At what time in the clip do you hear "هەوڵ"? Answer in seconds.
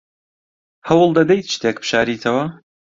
0.87-1.09